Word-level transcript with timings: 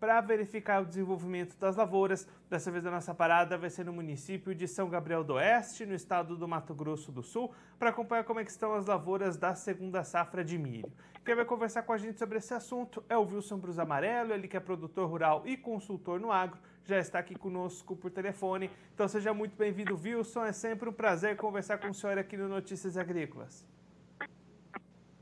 para 0.00 0.20
verificar 0.20 0.82
o 0.82 0.86
desenvolvimento 0.86 1.56
das 1.58 1.76
lavouras. 1.76 2.28
Dessa 2.48 2.70
vez 2.70 2.84
a 2.86 2.90
nossa 2.90 3.14
parada 3.14 3.56
vai 3.56 3.70
ser 3.70 3.84
no 3.84 3.92
município 3.92 4.54
de 4.54 4.66
São 4.66 4.88
Gabriel 4.88 5.22
do 5.22 5.34
Oeste, 5.34 5.86
no 5.86 5.94
estado 5.94 6.36
do 6.36 6.48
Mato 6.48 6.74
Grosso 6.74 7.12
do 7.12 7.22
Sul, 7.22 7.52
para 7.78 7.90
acompanhar 7.90 8.24
como 8.24 8.40
é 8.40 8.42
estão 8.42 8.74
as 8.74 8.86
lavouras 8.86 9.36
da 9.36 9.54
segunda 9.54 10.04
safra 10.04 10.44
de 10.44 10.56
milho. 10.58 10.90
Quem 11.24 11.34
vai 11.34 11.44
conversar 11.44 11.82
com 11.82 11.92
a 11.92 11.98
gente 11.98 12.18
sobre 12.18 12.38
esse 12.38 12.54
assunto 12.54 13.02
é 13.08 13.16
o 13.16 13.22
Wilson 13.22 13.58
Brus 13.58 13.78
Amarelo, 13.78 14.32
ele 14.32 14.46
que 14.46 14.56
é 14.56 14.60
produtor 14.60 15.08
rural 15.08 15.42
e 15.44 15.56
consultor 15.56 16.20
no 16.20 16.30
agro, 16.30 16.58
já 16.84 16.98
está 16.98 17.18
aqui 17.18 17.34
conosco 17.34 17.96
por 17.96 18.10
telefone. 18.10 18.70
Então 18.94 19.08
seja 19.08 19.34
muito 19.34 19.56
bem-vindo, 19.56 19.98
Wilson. 20.00 20.44
É 20.44 20.52
sempre 20.52 20.88
um 20.88 20.92
prazer 20.92 21.36
conversar 21.36 21.78
com 21.78 21.88
o 21.88 21.94
senhor 21.94 22.16
aqui 22.16 22.36
no 22.36 22.48
Notícias 22.48 22.96
Agrícolas. 22.96 23.66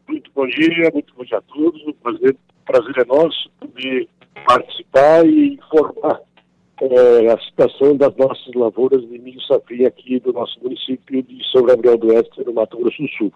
Muito 0.06 0.30
bom 0.34 0.46
dia, 0.46 0.90
muito 0.92 1.14
bom 1.14 1.24
dia 1.24 1.38
a 1.38 1.42
todos. 1.42 1.82
O 1.86 1.94
prazer, 1.94 2.36
prazer 2.66 2.98
é 2.98 3.04
nosso 3.06 3.50
de 3.74 4.08
participar 4.46 5.26
e 5.26 5.54
informar 5.54 6.20
é, 6.80 7.32
a 7.32 7.38
situação 7.38 7.96
das 7.96 8.14
nossas 8.16 8.52
lavouras 8.54 9.00
de 9.02 9.18
milho 9.18 9.40
safrinha 9.42 9.88
aqui 9.88 10.18
do 10.20 10.32
nosso 10.32 10.58
município 10.62 11.22
de 11.22 11.38
São 11.50 11.62
Gabriel 11.62 11.96
do 11.96 12.08
Oeste, 12.08 12.44
no 12.44 12.52
Mato 12.52 12.76
Grosso 12.78 13.02
do 13.02 13.08
Sul. 13.10 13.32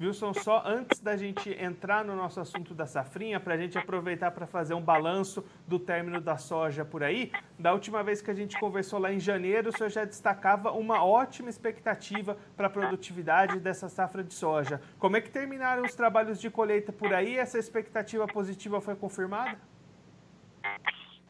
Wilson, 0.00 0.34
só 0.34 0.62
antes 0.66 1.00
da 1.00 1.16
gente 1.16 1.50
entrar 1.50 2.04
no 2.04 2.16
nosso 2.16 2.40
assunto 2.40 2.74
da 2.74 2.86
safrinha, 2.86 3.38
para 3.38 3.54
a 3.54 3.56
gente 3.56 3.78
aproveitar 3.78 4.30
para 4.32 4.46
fazer 4.46 4.74
um 4.74 4.80
balanço 4.80 5.44
do 5.66 5.78
término 5.78 6.20
da 6.20 6.36
soja 6.36 6.84
por 6.84 7.02
aí, 7.02 7.30
da 7.58 7.72
última 7.72 8.02
vez 8.02 8.20
que 8.20 8.30
a 8.30 8.34
gente 8.34 8.58
conversou 8.58 8.98
lá 8.98 9.12
em 9.12 9.20
janeiro, 9.20 9.70
o 9.70 9.76
senhor 9.76 9.90
já 9.90 10.04
destacava 10.04 10.72
uma 10.72 11.04
ótima 11.04 11.48
expectativa 11.48 12.36
para 12.56 12.66
a 12.66 12.70
produtividade 12.70 13.60
dessa 13.60 13.88
safra 13.88 14.22
de 14.22 14.34
soja. 14.34 14.80
Como 14.98 15.16
é 15.16 15.20
que 15.20 15.30
terminaram 15.30 15.84
os 15.84 15.94
trabalhos 15.94 16.40
de 16.40 16.50
colheita 16.50 16.92
por 16.92 17.14
aí? 17.14 17.36
Essa 17.36 17.58
expectativa 17.58 18.26
positiva 18.26 18.80
foi 18.80 18.96
confirmada? 18.96 19.58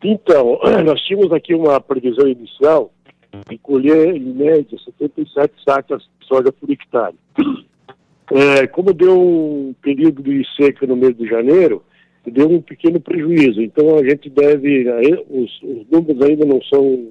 Então, 0.04 0.60
nós 0.84 1.00
tínhamos 1.02 1.32
aqui 1.32 1.54
uma 1.54 1.80
previsão 1.80 2.28
inicial 2.28 2.92
de 3.48 3.58
colher, 3.58 4.14
em 4.14 4.32
média, 4.32 4.78
77 4.78 5.54
sacas 5.66 6.02
de 6.20 6.26
soja 6.28 6.52
por 6.52 6.70
hectare. 6.70 7.16
É, 8.32 8.66
como 8.66 8.94
deu 8.94 9.20
um 9.20 9.74
período 9.82 10.22
de 10.22 10.42
seca 10.56 10.86
no 10.86 10.96
mês 10.96 11.14
de 11.14 11.26
janeiro, 11.26 11.82
deu 12.26 12.48
um 12.48 12.62
pequeno 12.62 12.98
prejuízo. 12.98 13.60
Então 13.60 13.98
a 13.98 14.02
gente 14.02 14.30
deve, 14.30 14.88
os, 15.28 15.62
os 15.62 15.86
números 15.90 16.22
ainda 16.22 16.46
não 16.46 16.58
são, 16.62 17.10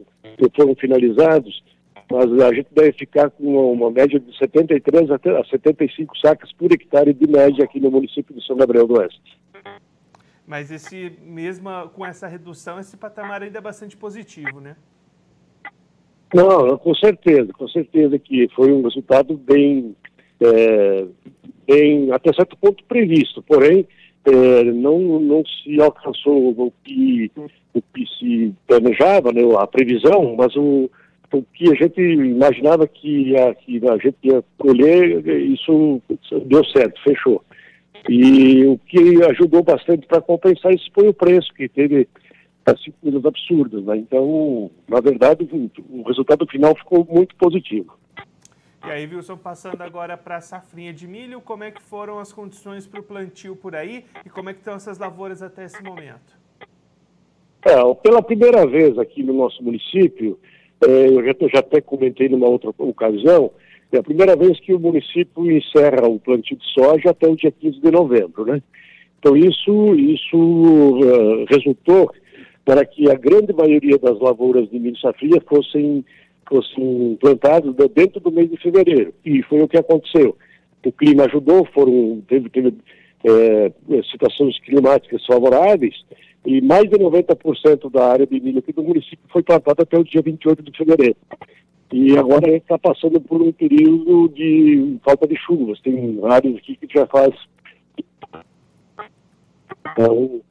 foram 0.55 0.73
finalizados, 0.73 1.63
mas 2.11 2.31
a 2.41 2.51
gente 2.51 2.67
deve 2.71 2.93
ficar 2.93 3.29
com 3.29 3.43
uma, 3.43 3.61
uma 3.61 3.91
média 3.91 4.19
de 4.19 4.35
73 4.39 5.11
a 5.11 5.19
75 5.51 6.17
sacas 6.17 6.51
por 6.53 6.71
hectare 6.71 7.13
de 7.13 7.29
média 7.29 7.63
aqui 7.63 7.79
no 7.79 7.91
município 7.91 8.35
de 8.35 8.43
São 8.43 8.57
Gabriel 8.57 8.87
do 8.87 8.97
Oeste. 8.99 9.21
Mas 10.45 10.71
esse 10.71 11.17
mesmo 11.21 11.69
com 11.93 12.05
essa 12.05 12.27
redução, 12.27 12.79
esse 12.79 12.97
patamar 12.97 13.41
ainda 13.41 13.57
é 13.57 13.61
bastante 13.61 13.95
positivo, 13.95 14.59
né? 14.59 14.75
Não, 16.33 16.77
com 16.77 16.95
certeza, 16.95 17.53
com 17.53 17.67
certeza 17.67 18.17
que 18.17 18.49
foi 18.55 18.71
um 18.71 18.81
resultado 18.81 19.37
bem, 19.37 19.95
é, 20.41 21.05
bem 21.67 22.11
até 22.11 22.33
certo 22.33 22.57
ponto 22.57 22.83
previsto, 22.85 23.41
porém 23.43 23.87
é, 24.25 24.63
não, 24.63 25.19
não 25.19 25.43
se 25.45 25.79
alcançou 25.79 26.49
o 26.49 26.73
que, 26.83 27.31
o 27.73 27.81
que 27.81 28.05
se 28.17 28.53
planejava, 28.67 29.31
né, 29.31 29.41
a 29.57 29.67
previsão, 29.67 30.35
mas 30.35 30.55
o, 30.55 30.89
o 31.31 31.43
que 31.53 31.69
a 31.71 31.75
gente 31.75 32.01
imaginava 32.01 32.87
que 32.87 33.37
a, 33.37 33.53
que 33.53 33.79
a 33.87 33.97
gente 33.97 34.17
ia 34.23 34.43
colher, 34.57 35.27
isso 35.27 36.01
deu 36.45 36.65
certo, 36.65 36.99
fechou. 37.03 37.43
E 38.09 38.65
o 38.65 38.77
que 38.77 39.23
ajudou 39.31 39.63
bastante 39.63 40.05
para 40.05 40.21
compensar 40.21 40.73
isso 40.73 40.89
foi 40.93 41.07
o 41.07 41.13
preço, 41.13 41.53
que 41.53 41.69
teve 41.69 42.07
assim, 42.65 42.93
coisas 43.01 43.25
absurdas. 43.25 43.83
Né? 43.83 43.97
Então, 43.97 44.69
na 44.87 44.99
verdade, 44.99 45.47
o, 45.51 45.99
o 45.99 46.03
resultado 46.03 46.45
final 46.47 46.75
ficou 46.75 47.07
muito 47.09 47.35
positivo. 47.35 47.97
E 48.85 48.91
aí, 48.91 49.07
Wilson, 49.07 49.37
passando 49.37 49.81
agora 49.81 50.17
para 50.17 50.37
a 50.37 50.41
safrinha 50.41 50.91
de 50.93 51.07
milho, 51.07 51.39
como 51.39 51.63
é 51.63 51.71
que 51.71 51.81
foram 51.81 52.19
as 52.19 52.33
condições 52.33 52.85
para 52.85 52.99
o 52.99 53.03
plantio 53.03 53.55
por 53.55 53.75
aí 53.75 54.03
e 54.25 54.29
como 54.29 54.49
é 54.49 54.53
que 54.53 54.59
estão 54.59 54.75
essas 54.75 54.97
lavouras 54.97 55.41
até 55.41 55.63
esse 55.63 55.81
momento? 55.81 56.37
É, 57.65 57.93
pela 58.01 58.21
primeira 58.21 58.67
vez 58.67 58.97
aqui 58.99 59.23
no 59.23 59.31
nosso 59.31 59.63
município, 59.63 60.37
é, 60.85 61.07
eu 61.07 61.25
já, 61.25 61.33
já 61.53 61.59
até 61.59 61.79
comentei 61.79 62.27
numa 62.27 62.47
outra 62.47 62.71
ocasião, 62.77 63.51
é 63.97 63.99
a 63.99 64.03
primeira 64.03 64.35
vez 64.35 64.59
que 64.59 64.73
o 64.73 64.79
município 64.79 65.51
encerra 65.51 66.07
o 66.07 66.19
plantio 66.19 66.57
de 66.57 66.65
soja 66.73 67.09
até 67.09 67.27
o 67.27 67.35
dia 67.35 67.51
15 67.51 67.79
de 67.79 67.91
novembro, 67.91 68.45
né? 68.45 68.61
Então 69.19 69.37
isso, 69.37 69.95
isso 69.95 70.37
uh, 70.37 71.45
resultou 71.49 72.11
para 72.65 72.85
que 72.85 73.09
a 73.09 73.15
grande 73.15 73.53
maioria 73.53 73.97
das 73.97 74.19
lavouras 74.19 74.69
de 74.69 74.79
milho 74.79 74.97
safria 74.97 75.41
fossem, 75.47 76.03
fossem 76.47 77.17
plantadas 77.19 77.73
dentro 77.93 78.19
do 78.19 78.31
mês 78.31 78.49
de 78.49 78.57
fevereiro. 78.57 79.13
E 79.25 79.41
foi 79.43 79.61
o 79.61 79.67
que 79.67 79.77
aconteceu. 79.77 80.35
O 80.85 80.91
clima 80.91 81.25
ajudou, 81.25 81.65
foram, 81.73 82.21
teve, 82.27 82.49
teve 82.49 82.73
é, 83.25 83.71
situações 84.11 84.59
climáticas 84.59 85.25
favoráveis, 85.25 85.95
e 86.45 86.61
mais 86.61 86.89
de 86.89 86.97
90% 86.97 87.89
da 87.89 88.11
área 88.11 88.27
de 88.27 88.39
milho 88.39 88.59
aqui 88.59 88.73
do 88.73 88.83
município 88.83 89.19
foi 89.29 89.41
plantada 89.41 89.83
até 89.83 89.97
o 89.97 90.03
dia 90.03 90.21
28 90.21 90.61
de 90.61 90.77
fevereiro. 90.77 91.15
E 91.95 92.17
agora 92.17 92.49
está 92.49 92.75
passando 92.79 93.21
por 93.21 93.39
um 93.39 93.51
período 93.51 94.27
de 94.29 94.97
falta 95.05 95.27
de 95.27 95.35
chuvas. 95.37 95.79
Tem 95.81 96.19
áreas 96.23 96.55
aqui 96.55 96.75
que 96.75 96.87
já 96.91 97.05
faz. 97.05 97.35
Então, 99.91 100.41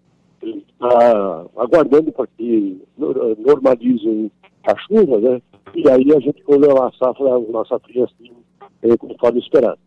está 0.40 1.46
aguardando 1.56 2.12
para 2.12 2.28
que 2.28 2.80
normalizem 2.96 4.30
a 4.68 4.78
chuva, 4.86 5.20
né? 5.20 5.42
E 5.74 5.90
aí 5.90 6.14
a 6.14 6.20
gente 6.20 6.40
colhe 6.44 6.64
a 6.70 6.92
safra, 6.92 7.36
a 7.36 7.64
safra 7.64 8.04
assim, 8.04 8.32
é, 8.80 8.96
conforme 8.96 9.40
esperado. 9.40 9.80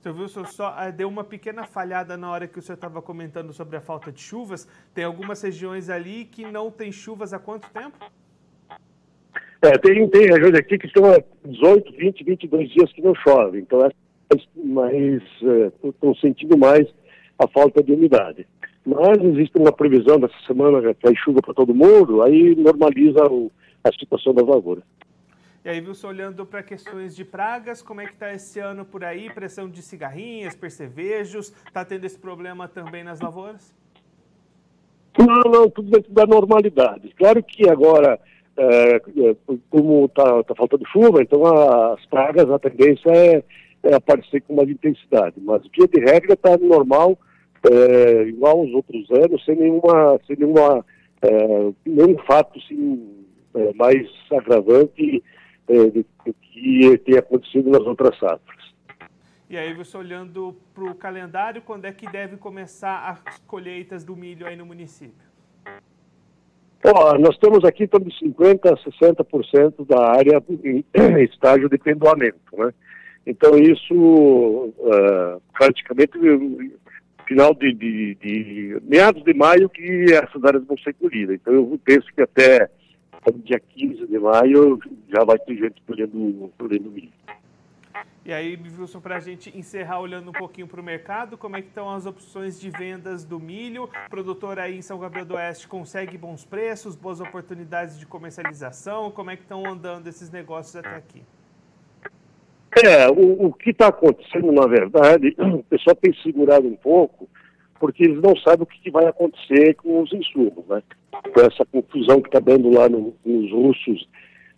Seu 0.00 0.14
Wilson, 0.14 0.44
só 0.44 0.68
uh, 0.68 0.92
deu 0.92 1.08
uma 1.08 1.24
pequena 1.24 1.64
falhada 1.64 2.14
na 2.18 2.30
hora 2.30 2.46
que 2.46 2.58
o 2.58 2.62
senhor 2.62 2.74
estava 2.74 3.00
comentando 3.00 3.54
sobre 3.54 3.78
a 3.78 3.80
falta 3.80 4.12
de 4.12 4.20
chuvas. 4.20 4.68
Tem 4.92 5.02
algumas 5.02 5.40
regiões 5.40 5.88
ali 5.88 6.26
que 6.26 6.44
não 6.44 6.70
tem 6.70 6.92
chuvas 6.92 7.32
há 7.32 7.38
quanto 7.38 7.70
tempo? 7.70 7.96
É, 9.60 9.76
tem, 9.78 10.08
tem 10.08 10.26
regiões 10.26 10.54
aqui 10.54 10.78
que 10.78 10.86
estão 10.86 11.04
há 11.04 11.20
18, 11.44 11.92
20, 11.92 12.24
22 12.24 12.70
dias 12.70 12.92
que 12.92 13.02
não 13.02 13.14
chove, 13.14 13.58
então 13.58 13.84
é 13.84 13.90
mais, 14.54 15.22
estão 15.82 16.12
é, 16.12 16.20
sentindo 16.20 16.56
mais 16.56 16.86
a 17.38 17.48
falta 17.48 17.82
de 17.82 17.92
umidade. 17.92 18.46
Mas 18.86 19.18
existe 19.22 19.58
uma 19.58 19.72
previsão 19.72 20.18
dessa 20.18 20.38
semana 20.46 20.94
que 20.94 21.02
cai 21.02 21.14
chuva 21.16 21.40
para 21.42 21.54
todo 21.54 21.74
mundo, 21.74 22.22
aí 22.22 22.54
normaliza 22.54 23.24
o, 23.24 23.50
a 23.82 23.92
situação 23.92 24.32
das 24.32 24.46
lavouras. 24.46 24.84
E 25.64 25.68
aí, 25.68 25.80
Wilson, 25.80 26.08
olhando 26.08 26.46
para 26.46 26.62
questões 26.62 27.14
de 27.16 27.24
pragas, 27.24 27.82
como 27.82 28.00
é 28.00 28.06
que 28.06 28.12
está 28.12 28.32
esse 28.32 28.60
ano 28.60 28.84
por 28.84 29.04
aí? 29.04 29.28
Pressão 29.28 29.68
de 29.68 29.82
cigarrinhas, 29.82 30.54
percevejos, 30.54 31.52
está 31.66 31.84
tendo 31.84 32.04
esse 32.04 32.18
problema 32.18 32.68
também 32.68 33.02
nas 33.02 33.20
lavouras? 33.20 33.74
Não, 35.18 35.50
não, 35.50 35.68
tudo 35.68 35.90
dentro 35.90 36.12
da 36.12 36.24
normalidade. 36.24 37.12
Claro 37.16 37.42
que 37.42 37.68
agora 37.68 38.20
é, 38.58 38.96
é, 38.96 39.36
como 39.70 40.06
está 40.06 40.42
tá 40.42 40.54
faltando 40.54 40.86
chuva, 40.88 41.22
então 41.22 41.46
as 41.46 42.04
pragas, 42.06 42.50
a 42.50 42.58
tendência 42.58 43.10
é, 43.10 43.44
é, 43.84 43.94
aparecer 43.94 44.42
com 44.42 44.56
mais 44.56 44.68
intensidade. 44.68 45.36
Mas 45.38 45.62
via 45.76 45.86
de 45.86 46.00
regra 46.00 46.34
está 46.34 46.56
normal, 46.58 47.16
é, 47.70 48.22
igual 48.24 48.58
aos 48.58 48.72
outros 48.72 49.08
anos, 49.12 49.44
sem 49.44 49.54
nenhuma, 49.54 50.18
sem 50.26 50.36
nenhuma, 50.36 50.84
é, 51.22 51.72
nenhum 51.86 52.18
fato 52.26 52.58
assim, 52.58 53.24
é, 53.54 53.72
mais 53.74 54.08
agravante 54.32 55.22
do, 55.68 56.04
que 56.50 56.98
tem 57.04 57.16
acontecido 57.18 57.70
nas 57.70 57.82
outras 57.82 58.18
safras. 58.18 58.58
E 59.48 59.56
aí, 59.56 59.72
você 59.72 59.96
olhando 59.96 60.56
para 60.74 60.84
o 60.84 60.94
calendário, 60.94 61.62
quando 61.62 61.84
é 61.84 61.92
que 61.92 62.10
deve 62.10 62.36
começar 62.36 63.08
as 63.08 63.38
colheitas 63.46 64.04
do 64.04 64.16
milho 64.16 64.46
aí 64.46 64.56
no 64.56 64.66
município? 64.66 65.27
Nós 67.18 67.36
temos 67.38 67.64
aqui 67.64 67.86
de 67.86 67.92
50% 67.92 68.70
a 68.70 69.24
60% 69.24 69.86
da 69.86 70.10
área 70.12 70.42
em 70.64 70.84
estágio 71.24 71.68
de 71.68 71.76
pendoamento, 71.76 72.38
né? 72.56 72.72
Então 73.26 73.58
isso 73.58 73.94
uh, 73.94 75.42
praticamente 75.52 76.12
final 77.26 77.54
de, 77.54 77.74
de, 77.74 78.14
de, 78.14 78.78
meados 78.84 79.22
de 79.22 79.34
maio 79.34 79.68
que 79.68 80.06
essas 80.14 80.42
áreas 80.44 80.64
vão 80.64 80.78
ser 80.78 80.94
colhidas. 80.94 81.34
Então 81.34 81.52
eu 81.52 81.80
penso 81.84 82.06
que 82.14 82.22
até 82.22 82.70
dia 83.44 83.60
15 83.60 84.06
de 84.06 84.18
maio 84.18 84.78
já 85.12 85.24
vai 85.24 85.38
ter 85.38 85.56
gente 85.56 85.82
colhendo, 85.86 86.50
colhendo 86.58 86.90
milho. 86.90 87.17
E 88.28 88.32
aí, 88.34 88.58
Wilson, 88.78 89.00
para 89.00 89.16
a 89.16 89.20
gente 89.20 89.48
encerrar 89.56 90.00
olhando 90.00 90.28
um 90.28 90.34
pouquinho 90.34 90.66
para 90.66 90.78
o 90.78 90.84
mercado, 90.84 91.38
como 91.38 91.56
é 91.56 91.62
que 91.62 91.68
estão 91.68 91.88
as 91.88 92.04
opções 92.04 92.60
de 92.60 92.68
vendas 92.68 93.24
do 93.24 93.40
milho? 93.40 93.84
O 93.84 94.10
produtor 94.10 94.58
aí 94.58 94.76
em 94.76 94.82
São 94.82 94.98
Gabriel 94.98 95.24
do 95.24 95.32
Oeste 95.32 95.66
consegue 95.66 96.18
bons 96.18 96.44
preços, 96.44 96.94
boas 96.94 97.22
oportunidades 97.22 97.98
de 97.98 98.04
comercialização? 98.04 99.10
Como 99.10 99.30
é 99.30 99.36
que 99.36 99.44
estão 99.44 99.66
andando 99.66 100.06
esses 100.08 100.30
negócios 100.30 100.76
até 100.76 100.94
aqui? 100.94 101.22
É, 102.84 103.08
o, 103.08 103.46
o 103.46 103.52
que 103.54 103.70
está 103.70 103.86
acontecendo, 103.86 104.52
na 104.52 104.66
verdade, 104.66 105.34
o 105.40 105.62
pessoal 105.62 105.96
tem 105.96 106.12
segurado 106.22 106.68
um 106.68 106.76
pouco, 106.76 107.26
porque 107.80 108.04
eles 108.04 108.20
não 108.20 108.36
sabem 108.36 108.64
o 108.64 108.66
que, 108.66 108.78
que 108.78 108.90
vai 108.90 109.06
acontecer 109.06 109.72
com 109.76 110.02
os 110.02 110.12
insumos, 110.12 110.66
né? 110.68 110.82
Com 111.32 111.40
essa 111.40 111.64
confusão 111.64 112.20
que 112.20 112.28
está 112.28 112.40
dando 112.40 112.68
lá 112.68 112.90
no, 112.90 113.14
nos 113.24 113.50
russos 113.50 114.06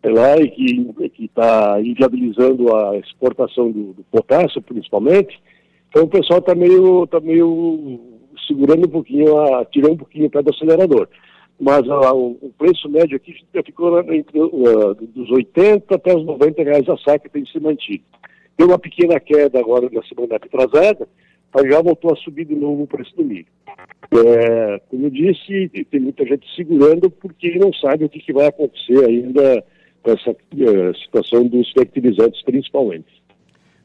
lá 0.09 0.37
e 0.39 0.49
que 0.51 1.25
está 1.25 1.79
inviabilizando 1.81 2.75
a 2.75 2.97
exportação 2.97 3.71
do, 3.71 3.93
do, 3.93 4.05
potássio, 4.11 4.63
principalmente. 4.63 5.39
Então 5.89 6.05
o 6.05 6.09
pessoal 6.09 6.39
está 6.39 6.55
meio, 6.55 7.07
tá 7.07 7.21
meio 7.21 8.01
segurando 8.47 8.87
um 8.87 8.91
pouquinho, 8.91 9.37
a, 9.39 9.65
tirando 9.67 9.93
um 9.93 9.99
pouquinho 9.99 10.27
o 10.27 10.31
pé 10.31 10.43
do 10.43 10.51
acelerador. 10.51 11.09
Mas 11.61 11.87
a, 11.91 12.15
o, 12.15 12.39
o, 12.41 12.53
preço 12.57 12.89
médio 12.89 13.17
aqui 13.17 13.35
ficou 13.67 14.01
entre 14.13 14.41
uh, 14.41 14.95
dos 14.95 15.31
80 15.31 15.95
até 15.95 16.17
os 16.17 16.25
90 16.25 16.63
reais 16.63 16.89
a 16.89 16.97
saca 16.97 17.29
tem 17.29 17.45
se 17.45 17.61
mantido. 17.61 18.05
Deu 18.57 18.69
uma 18.69 18.79
pequena 18.79 19.21
queda 19.21 19.59
agora 19.59 19.89
na 19.93 20.03
semana 20.05 20.37
atrasada, 20.37 21.07
mas 21.53 21.71
já 21.71 21.83
voltou 21.83 22.13
a 22.13 22.17
subir 22.17 22.47
de 22.47 22.55
novo 22.55 22.85
o 22.85 22.87
preço 22.87 23.15
do 23.15 23.25
milho. 23.25 23.47
É, 24.13 24.81
como 24.89 25.07
eu 25.07 25.11
disse, 25.11 25.69
tem 25.91 26.01
muita 26.01 26.25
gente 26.25 26.47
segurando 26.57 27.11
porque 27.11 27.59
não 27.59 27.73
sabe 27.75 28.05
o 28.05 28.09
que, 28.09 28.21
que 28.21 28.33
vai 28.33 28.47
acontecer 28.47 29.05
ainda 29.05 29.65
com 30.03 30.11
essa 30.13 30.31
uh, 30.31 30.97
situação 31.05 31.47
dos 31.47 31.71
fertilizantes 31.73 32.43
principalmente. 32.43 33.21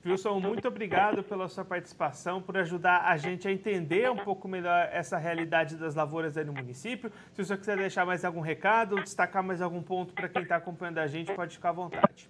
Wilson, 0.06 0.40
muito 0.40 0.68
obrigado 0.68 1.24
pela 1.24 1.48
sua 1.48 1.66
participação, 1.66 2.40
por 2.40 2.56
ajudar 2.58 3.06
a 3.06 3.18
gente 3.18 3.48
a 3.48 3.52
entender 3.52 4.10
um 4.12 4.18
pouco 4.18 4.48
melhor 4.48 4.88
essa 4.92 5.18
realidade 5.18 5.76
das 5.78 5.96
lavouras 5.96 6.38
aí 6.38 6.46
no 6.46 6.54
município. 6.54 7.12
Se 7.34 7.42
o 7.42 7.46
senhor 7.46 7.58
quiser 7.58 7.76
deixar 7.76 8.06
mais 8.06 8.24
algum 8.24 8.40
recado, 8.40 9.02
destacar 9.02 9.44
mais 9.44 9.64
algum 9.64 9.82
ponto 9.82 10.14
para 10.14 10.30
quem 10.30 10.44
está 10.44 10.58
acompanhando 10.58 11.00
a 11.00 11.08
gente, 11.08 11.34
pode 11.34 11.56
ficar 11.56 11.70
à 11.70 11.74
vontade. 11.74 12.30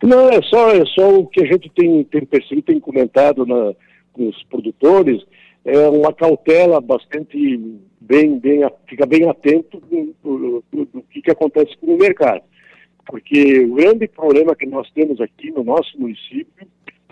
Não, 0.00 0.28
é 0.28 0.40
só, 0.42 0.70
é 0.70 0.84
só 0.86 1.12
o 1.18 1.26
que 1.26 1.42
a 1.42 1.46
gente 1.46 1.68
tem, 1.70 2.04
tem 2.04 2.24
percebido, 2.24 2.66
tem 2.66 2.78
comentado 2.78 3.44
na, 3.44 3.74
com 4.12 4.28
os 4.28 4.42
produtores, 4.44 5.20
é 5.64 5.88
uma 5.88 6.12
cautela 6.12 6.80
bastante 6.80 7.36
bem, 8.00 8.38
bem, 8.38 8.60
fica 8.86 9.04
bem 9.04 9.28
atento 9.28 9.82
que, 11.20 11.22
que 11.22 11.30
acontece 11.30 11.76
com 11.78 11.94
o 11.94 11.98
mercado. 11.98 12.42
Porque 13.06 13.60
o 13.60 13.74
grande 13.74 14.06
problema 14.08 14.54
que 14.54 14.66
nós 14.66 14.88
temos 14.92 15.20
aqui 15.20 15.50
no 15.50 15.64
nosso 15.64 15.98
município 15.98 16.66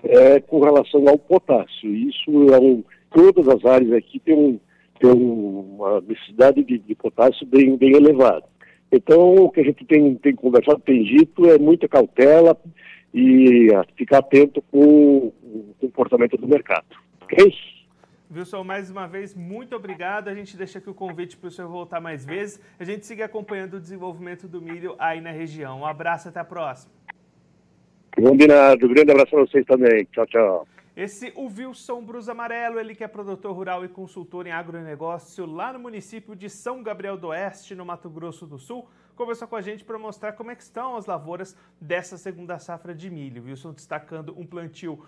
é 0.05 0.41
com 0.41 0.61
relação 0.61 1.09
ao 1.09 1.19
potássio. 1.19 1.95
Isso 1.95 2.31
é 2.53 2.59
um, 2.59 2.85
todas 3.11 3.49
as 3.49 3.65
áreas 3.65 3.93
aqui 3.93 4.21
têm, 4.21 4.61
têm 5.01 5.11
uma 5.11 6.01
necessidade 6.03 6.63
de, 6.63 6.79
de, 6.79 6.95
potássio 6.95 7.47
bem, 7.47 7.77
bem 7.77 7.97
elevada. 7.97 8.45
Então, 8.93 9.35
o 9.35 9.51
que 9.51 9.61
a 9.61 9.65
gente 9.65 9.85
tem, 9.85 10.15
tem 10.17 10.35
conversado, 10.35 10.81
tem 10.81 11.03
dito, 11.03 11.47
é 11.47 11.59
muita 11.59 11.89
cautela 11.89 12.57
e 13.13 13.69
ficar 13.97 14.19
atento 14.19 14.63
com 14.71 15.33
o 15.43 15.75
comportamento 15.81 16.37
do 16.37 16.49
mercado. 16.49 16.87
Ok? 17.23 17.53
Wilson, 18.31 18.63
mais 18.63 18.91
uma 18.91 19.09
vez, 19.09 19.35
muito 19.35 19.75
obrigado. 19.75 20.29
A 20.29 20.35
gente 20.35 20.57
deixa 20.57 20.79
aqui 20.79 20.91
o 20.91 20.95
convite 20.95 21.37
para 21.37 21.49
o 21.49 21.51
senhor 21.51 21.69
voltar 21.69 21.99
mais 22.01 22.27
vezes. 22.27 22.61
A 22.79 22.85
gente 22.85 23.07
siga 23.07 23.25
acompanhando 23.25 23.75
o 23.75 23.81
desenvolvimento 23.81 24.47
do 24.47 24.61
milho 24.61 24.95
aí 24.99 25.21
na 25.21 25.31
região. 25.31 25.81
Um 25.81 25.87
abraço, 25.87 26.29
até 26.29 26.39
a 26.39 26.45
próxima. 26.45 26.93
Combinado. 28.15 28.87
Grande 28.89 29.13
abraço 29.13 29.31
para 29.31 29.41
vocês 29.41 29.65
também. 29.65 30.05
Tchau, 30.13 30.27
tchau. 30.27 30.69
Esse 30.95 31.33
o 31.37 31.47
Wilson 31.47 32.03
Brus 32.03 32.29
Amarelo, 32.29 32.79
ele 32.79 32.95
que 32.95 33.05
é 33.05 33.09
produtor 33.09 33.55
rural 33.55 33.85
e 33.85 33.89
consultor 33.89 34.47
em 34.47 34.51
agronegócio 34.51 35.47
lá 35.47 35.73
no 35.73 35.79
município 35.79 36.35
de 36.35 36.51
São 36.51 36.83
Gabriel 36.83 37.17
do 37.17 37.29
Oeste, 37.29 37.75
no 37.75 37.87
Mato 37.87 38.11
Grosso 38.11 38.47
do 38.47 38.59
Sul, 38.59 38.89
conversou 39.15 39.47
com 39.49 39.57
a 39.57 39.61
gente 39.61 39.85
para 39.85 39.97
mostrar 39.97 40.33
como 40.33 40.51
é 40.51 40.55
estão 40.55 40.97
as 40.97 41.07
lavouras 41.07 41.57
dessa 41.81 42.19
segunda 42.19 42.59
safra 42.59 42.93
de 42.93 43.09
milho. 43.09 43.45
Wilson 43.45 43.73
destacando 43.73 44.35
um 44.37 44.45
plantio 44.45 44.99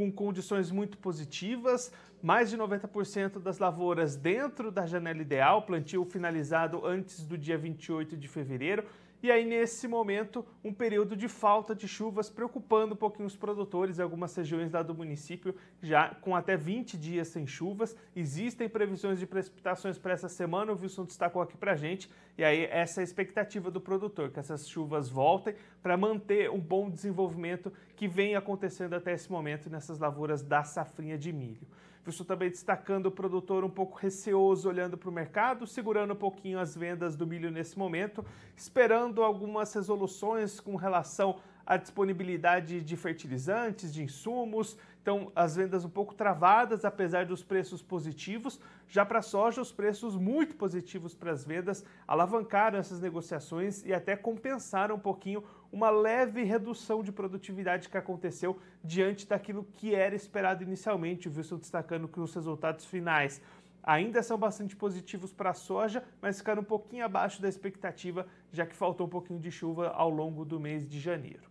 com 0.00 0.10
condições 0.10 0.70
muito 0.70 0.96
positivas, 0.96 1.92
mais 2.22 2.48
de 2.48 2.56
90% 2.56 3.38
das 3.38 3.58
lavouras 3.58 4.16
dentro 4.16 4.70
da 4.70 4.86
janela 4.86 5.20
ideal, 5.20 5.60
plantio 5.60 6.06
finalizado 6.06 6.86
antes 6.86 7.22
do 7.22 7.36
dia 7.36 7.58
28 7.58 8.16
de 8.16 8.26
fevereiro 8.26 8.82
e 9.22 9.30
aí, 9.30 9.44
nesse 9.44 9.86
momento, 9.86 10.46
um 10.64 10.72
período 10.72 11.14
de 11.14 11.28
falta 11.28 11.74
de 11.74 11.86
chuvas 11.86 12.30
preocupando 12.30 12.94
um 12.94 12.96
pouquinho 12.96 13.26
os 13.26 13.36
produtores 13.36 13.98
em 13.98 14.02
algumas 14.02 14.34
regiões 14.34 14.72
lá 14.72 14.82
do 14.82 14.94
município, 14.94 15.54
já 15.82 16.14
com 16.22 16.34
até 16.34 16.56
20 16.56 16.96
dias 16.96 17.28
sem 17.28 17.46
chuvas. 17.46 17.94
Existem 18.16 18.66
previsões 18.66 19.18
de 19.18 19.26
precipitações 19.26 19.98
para 19.98 20.14
essa 20.14 20.28
semana, 20.28 20.72
o 20.72 20.80
Wilson 20.80 21.04
destacou 21.04 21.42
aqui 21.42 21.56
para 21.56 21.76
gente. 21.76 22.10
E 22.38 22.42
aí, 22.42 22.64
essa 22.70 23.00
é 23.00 23.02
a 23.02 23.04
expectativa 23.04 23.70
do 23.70 23.80
produtor, 23.80 24.30
que 24.30 24.40
essas 24.40 24.66
chuvas 24.66 25.10
voltem 25.10 25.54
para 25.82 25.98
manter 25.98 26.50
um 26.50 26.58
bom 26.58 26.88
desenvolvimento 26.88 27.70
que 27.94 28.08
vem 28.08 28.36
acontecendo 28.36 28.94
até 28.94 29.12
esse 29.12 29.30
momento 29.30 29.68
nessas 29.68 29.98
lavouras 29.98 30.42
da 30.42 30.64
safrinha 30.64 31.18
de 31.18 31.30
milho. 31.30 31.66
Wilson 32.06 32.24
também 32.24 32.48
destacando 32.48 33.06
o 33.06 33.10
produtor 33.10 33.62
um 33.62 33.70
pouco 33.70 33.98
receoso 33.98 34.68
olhando 34.68 34.96
para 34.96 35.08
o 35.08 35.12
mercado, 35.12 35.66
segurando 35.66 36.12
um 36.14 36.16
pouquinho 36.16 36.58
as 36.58 36.74
vendas 36.74 37.14
do 37.14 37.26
milho 37.26 37.50
nesse 37.50 37.78
momento, 37.78 38.24
esperando 38.56 39.22
algumas 39.22 39.72
resoluções 39.74 40.60
com 40.60 40.76
relação 40.76 41.38
à 41.70 41.76
disponibilidade 41.76 42.82
de 42.82 42.96
fertilizantes, 42.96 43.94
de 43.94 44.02
insumos, 44.02 44.76
então, 45.00 45.30
as 45.36 45.54
vendas 45.56 45.84
um 45.84 45.88
pouco 45.88 46.14
travadas, 46.14 46.84
apesar 46.84 47.24
dos 47.24 47.44
preços 47.44 47.80
positivos. 47.80 48.60
Já 48.88 49.06
para 49.06 49.20
a 49.20 49.22
soja, 49.22 49.62
os 49.62 49.72
preços 49.72 50.16
muito 50.16 50.56
positivos 50.56 51.14
para 51.14 51.30
as 51.30 51.44
vendas 51.44 51.84
alavancaram 52.08 52.76
essas 52.76 53.00
negociações 53.00 53.84
e 53.86 53.94
até 53.94 54.16
compensaram 54.16 54.96
um 54.96 54.98
pouquinho 54.98 55.44
uma 55.72 55.90
leve 55.90 56.42
redução 56.42 57.02
de 57.02 57.12
produtividade 57.12 57.88
que 57.88 57.96
aconteceu 57.96 58.60
diante 58.82 59.26
daquilo 59.26 59.64
que 59.72 59.94
era 59.94 60.14
esperado 60.14 60.64
inicialmente. 60.64 61.28
O 61.28 61.32
Wilson 61.34 61.58
destacando 61.58 62.08
que 62.08 62.20
os 62.20 62.34
resultados 62.34 62.84
finais 62.84 63.40
ainda 63.82 64.22
são 64.22 64.36
bastante 64.36 64.76
positivos 64.76 65.32
para 65.32 65.50
a 65.50 65.54
soja, 65.54 66.04
mas 66.20 66.38
ficaram 66.38 66.60
um 66.60 66.64
pouquinho 66.64 67.04
abaixo 67.04 67.40
da 67.40 67.48
expectativa, 67.48 68.26
já 68.52 68.66
que 68.66 68.76
faltou 68.76 69.06
um 69.06 69.10
pouquinho 69.10 69.40
de 69.40 69.50
chuva 69.50 69.88
ao 69.88 70.10
longo 70.10 70.44
do 70.44 70.60
mês 70.60 70.86
de 70.86 71.00
janeiro. 71.00 71.49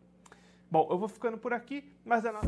Bom, 0.71 0.87
eu 0.91 0.97
vou 0.97 1.07
ficando 1.07 1.37
por 1.37 1.53
aqui, 1.53 1.83
mas 2.05 2.25
a 2.25 2.31
nossa... 2.31 2.47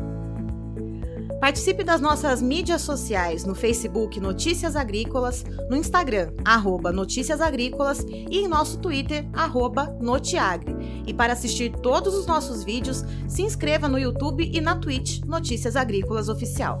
Participe 1.40 1.82
das 1.82 2.00
nossas 2.00 2.40
mídias 2.40 2.82
sociais 2.82 3.44
no 3.44 3.52
Facebook 3.52 4.20
Notícias 4.20 4.76
Agrícolas, 4.76 5.44
no 5.68 5.76
Instagram 5.76 6.32
arroba 6.44 6.92
Notícias 6.92 7.40
Agrícolas 7.40 8.06
e 8.08 8.38
em 8.38 8.46
nosso 8.46 8.78
Twitter 8.78 9.28
arroba 9.32 9.86
Notiagre. 10.00 10.72
E 11.04 11.12
para 11.12 11.32
assistir 11.32 11.72
todos 11.72 12.14
os 12.14 12.26
nossos 12.26 12.62
vídeos, 12.62 13.04
se 13.26 13.42
inscreva 13.42 13.88
no 13.88 13.98
YouTube 13.98 14.48
e 14.54 14.60
na 14.60 14.76
Twitch 14.76 15.20
Notícias 15.24 15.74
Agrícolas 15.74 16.28
Oficial. 16.28 16.80